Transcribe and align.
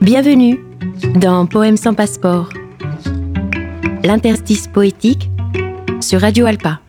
Bienvenue 0.00 0.58
dans 1.16 1.44
Poèmes 1.44 1.76
sans 1.76 1.92
passeport, 1.92 2.48
l'interstice 4.02 4.66
poétique 4.66 5.30
sur 6.00 6.22
Radio 6.22 6.46
Alpa. 6.46 6.80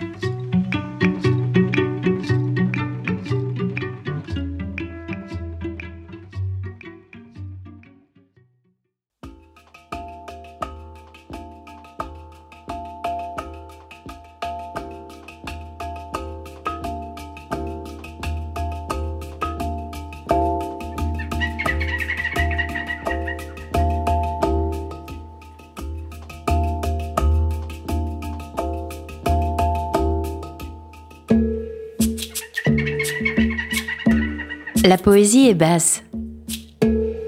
La 34.83 34.97
poésie 34.97 35.47
est 35.47 35.53
basse. 35.53 36.01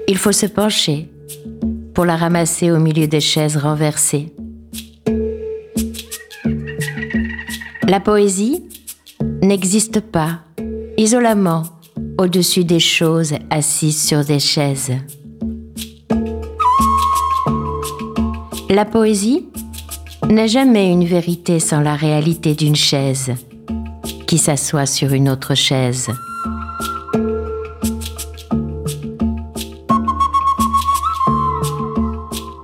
Il 0.08 0.18
faut 0.18 0.32
se 0.32 0.46
pencher 0.46 1.08
pour 1.94 2.04
la 2.04 2.16
ramasser 2.16 2.72
au 2.72 2.80
milieu 2.80 3.06
des 3.06 3.20
chaises 3.20 3.56
renversées. 3.56 4.32
La 7.86 8.00
poésie 8.00 8.64
n'existe 9.40 10.00
pas 10.00 10.40
isolément 10.96 11.62
au-dessus 12.18 12.64
des 12.64 12.80
choses 12.80 13.34
assises 13.50 14.02
sur 14.04 14.24
des 14.24 14.40
chaises. 14.40 14.92
La 18.68 18.84
poésie 18.84 19.46
n'est 20.28 20.48
jamais 20.48 20.90
une 20.90 21.04
vérité 21.04 21.60
sans 21.60 21.80
la 21.80 21.94
réalité 21.94 22.56
d'une 22.56 22.74
chaise 22.74 23.30
qui 24.26 24.38
s'assoit 24.38 24.86
sur 24.86 25.12
une 25.12 25.28
autre 25.28 25.54
chaise. 25.54 26.10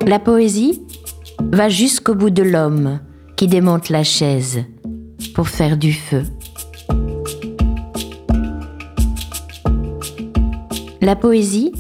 La 0.07 0.19
poésie 0.19 0.83
va 1.53 1.69
jusqu'au 1.69 2.15
bout 2.15 2.31
de 2.31 2.43
l'homme 2.43 3.01
qui 3.37 3.47
démonte 3.47 3.91
la 3.91 4.03
chaise 4.03 4.65
pour 5.35 5.49
faire 5.49 5.77
du 5.77 5.93
feu. 5.93 6.25
La 11.03 11.17
poésie 11.17 11.73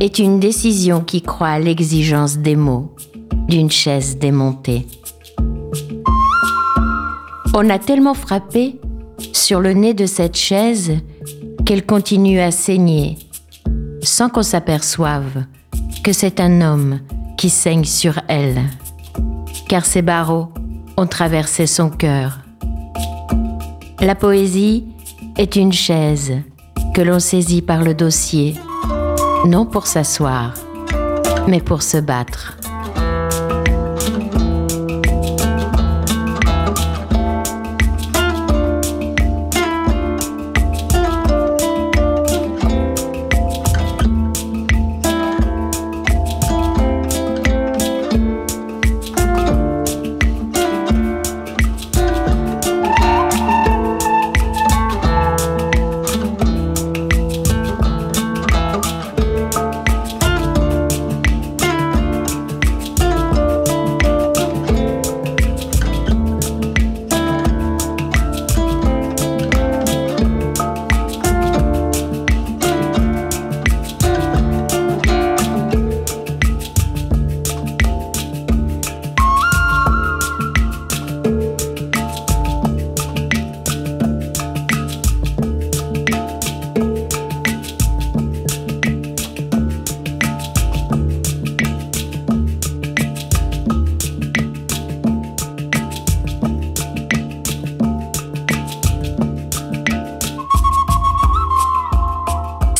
est 0.00 0.18
une 0.18 0.40
décision 0.40 1.00
qui 1.00 1.22
croit 1.22 1.48
à 1.48 1.58
l'exigence 1.58 2.38
des 2.38 2.56
mots 2.56 2.94
d'une 3.48 3.70
chaise 3.70 4.18
démontée. 4.18 4.86
On 7.54 7.68
a 7.68 7.78
tellement 7.78 8.14
frappé 8.14 8.80
sur 9.32 9.60
le 9.60 9.74
nez 9.74 9.94
de 9.94 10.06
cette 10.06 10.36
chaise 10.36 10.92
qu'elle 11.64 11.84
continue 11.84 12.40
à 12.40 12.50
saigner 12.50 13.16
sans 14.02 14.28
qu'on 14.28 14.42
s'aperçoive 14.42 15.44
que 16.02 16.12
c'est 16.12 16.40
un 16.40 16.60
homme 16.60 17.00
qui 17.36 17.50
saigne 17.50 17.84
sur 17.84 18.20
elle, 18.28 18.62
car 19.68 19.84
ses 19.84 20.02
barreaux 20.02 20.48
ont 20.96 21.06
traversé 21.06 21.66
son 21.66 21.90
cœur. 21.90 22.40
La 24.00 24.14
poésie 24.14 24.86
est 25.36 25.56
une 25.56 25.72
chaise 25.72 26.34
que 26.94 27.02
l'on 27.02 27.18
saisit 27.18 27.62
par 27.62 27.82
le 27.82 27.94
dossier, 27.94 28.54
non 29.46 29.66
pour 29.66 29.86
s'asseoir, 29.86 30.54
mais 31.48 31.60
pour 31.60 31.82
se 31.82 31.98
battre. 31.98 32.56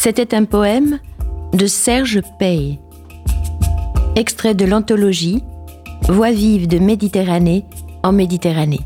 C'était 0.05 0.35
un 0.35 0.45
poème 0.45 0.99
de 1.55 1.67
Serge 1.67 2.21
Pey, 2.39 2.79
extrait 4.17 4.55
de 4.55 4.67
l'anthologie 4.67 5.43
Voix 6.11 6.31
vive 6.31 6.69
de 6.69 6.79
Méditerranée 6.79 7.65
en 8.03 8.13
Méditerranée. 8.13 8.83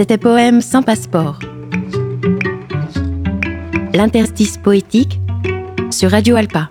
C'était 0.00 0.16
Poème 0.16 0.62
sans 0.62 0.82
passeport. 0.82 1.40
L'interstice 3.92 4.56
poétique 4.56 5.20
sur 5.90 6.10
Radio 6.10 6.36
Alpa. 6.36 6.70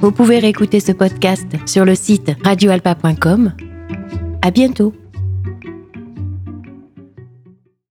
Vous 0.00 0.10
pouvez 0.10 0.40
réécouter 0.40 0.80
ce 0.80 0.90
podcast 0.90 1.46
sur 1.64 1.84
le 1.84 1.94
site 1.94 2.32
radioalpa.com. 2.42 3.52
À 4.42 4.50
bientôt. 4.50 4.92